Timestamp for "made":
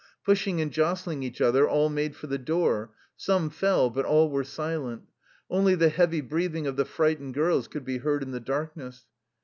1.87-2.15